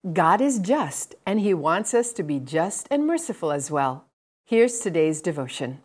[0.00, 4.08] God is just, and He wants us to be just and merciful as well.
[4.48, 5.84] Here's today's devotion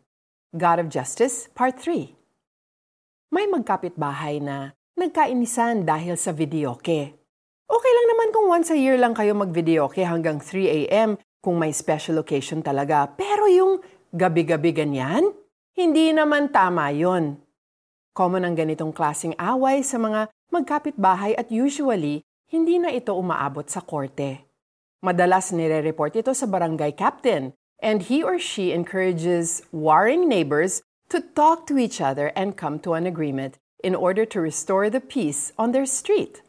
[0.55, 2.16] God of Justice, Part 3.
[3.36, 7.12] May magkapitbahay na nagkainisan dahil sa videoke.
[7.67, 11.20] Okay lang naman kung once a year lang kayo mag-videoke hanggang 3 a.m.
[11.43, 13.11] kung may special occasion talaga.
[13.20, 13.84] Pero yung
[14.16, 15.27] gabi-gabi ganyan,
[15.75, 17.36] hindi naman tama yon.
[18.16, 22.23] Common ang ganitong klasing away sa mga magkapitbahay at usually
[22.55, 24.47] hindi na ito umaabot sa korte.
[25.03, 27.52] Madalas nire-report ito sa barangay captain
[27.84, 30.80] and he or she encourages warring neighbors
[31.11, 35.03] to talk to each other and come to an agreement in order to restore the
[35.03, 36.41] peace on their street.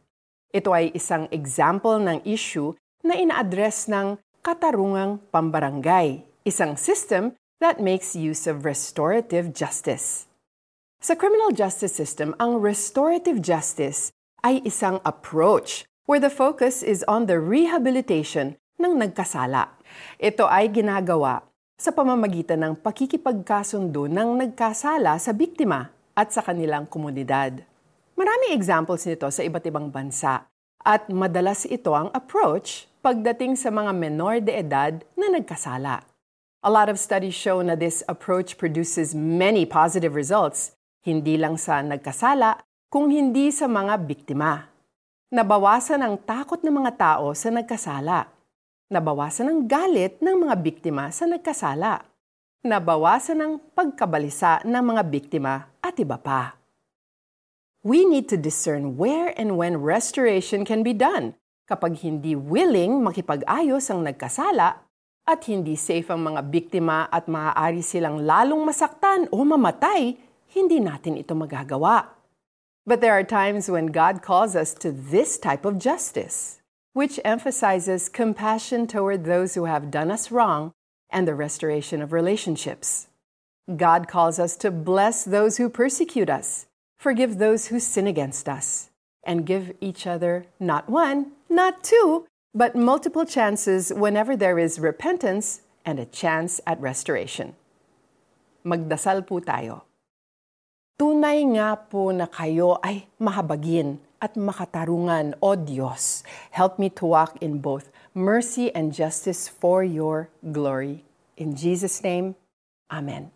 [0.54, 8.14] Ito ay isang example ng issue na ina-address ng katarungang pambarangay, isang system that makes
[8.14, 10.30] use of restorative justice.
[11.02, 17.26] Sa criminal justice system, ang restorative justice ay isang approach where the focus is on
[17.26, 19.74] the rehabilitation ng nagkasala.
[20.22, 21.42] Ito ay ginagawa
[21.76, 27.60] sa pamamagitan ng pakikipagkasundo ng nagkasala sa biktima at sa kanilang komunidad.
[28.16, 30.46] Maraming examples nito sa iba't ibang bansa
[30.80, 36.06] at madalas ito ang approach pagdating sa mga menor de edad na nagkasala.
[36.62, 41.82] A lot of studies show na this approach produces many positive results, hindi lang sa
[41.82, 44.75] nagkasala, kung hindi sa mga biktima.
[45.36, 48.24] Nabawasan ang takot ng mga tao sa nagkasala.
[48.88, 52.08] Nabawasan ang galit ng mga biktima sa nagkasala.
[52.64, 56.56] Nabawasan ang pagkabalisa ng mga biktima at iba pa.
[57.84, 61.36] We need to discern where and when restoration can be done
[61.68, 64.88] kapag hindi willing makipag-ayos ang nagkasala
[65.28, 70.16] at hindi safe ang mga biktima at maaari silang lalong masaktan o mamatay,
[70.56, 72.15] hindi natin ito magagawa.
[72.86, 76.60] But there are times when God calls us to this type of justice,
[76.92, 80.72] which emphasizes compassion toward those who have done us wrong
[81.10, 83.08] and the restoration of relationships.
[83.74, 86.66] God calls us to bless those who persecute us,
[86.96, 88.90] forgive those who sin against us,
[89.24, 95.62] and give each other not one, not two, but multiple chances whenever there is repentance
[95.84, 97.56] and a chance at restoration.
[98.64, 99.85] Magdasal po tayo.
[100.96, 106.24] Tunay nga po na kayo ay mahabagin at makatarungan, O Diyos.
[106.56, 111.04] Help me to walk in both mercy and justice for your glory.
[111.36, 112.32] In Jesus' name,
[112.88, 113.28] Amen.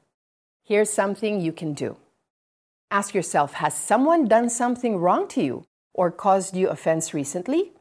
[0.64, 2.00] Here's something you can do.
[2.88, 7.76] Ask yourself, has someone done something wrong to you or caused you offense recently?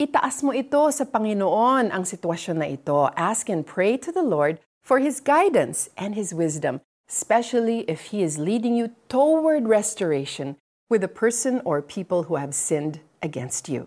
[0.00, 3.12] Itaas mo ito sa Panginoon ang sitwasyon na ito.
[3.12, 6.80] Ask and pray to the Lord for His guidance and His wisdom
[7.12, 10.56] especially if He is leading you toward restoration
[10.88, 13.84] with a person or people who have sinned against you.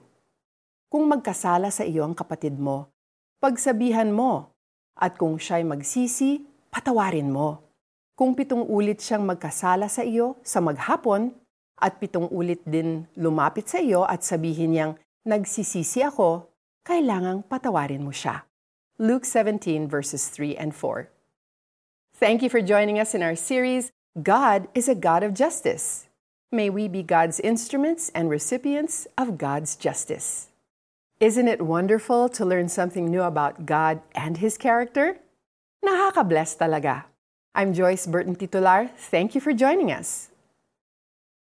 [0.93, 2.93] Kung magkasala sa iyo ang kapatid mo,
[3.41, 4.53] pagsabihan mo,
[4.93, 7.65] at kung siya'y magsisi, patawarin mo.
[8.13, 11.33] Kung pitong ulit siyang magkasala sa iyo sa maghapon,
[11.81, 14.93] at pitong ulit din lumapit sa iyo at sabihin niyang,
[15.27, 16.47] nagsisisi ako,
[16.85, 18.47] kailangang patawarin mo siya.
[19.01, 21.14] Luke 17 verses 3 and 4.
[22.17, 23.91] Thank you for joining us in our series,
[24.23, 26.07] God is a God of Justice.
[26.49, 30.47] May we be God's instruments and recipients of God's justice.
[31.19, 35.17] Isn't it wonderful to learn something new about God and His character?
[35.83, 37.03] Nakaka-bless talaga.
[37.53, 38.89] I'm Joyce Burton Titular.
[38.95, 40.29] Thank you for joining us.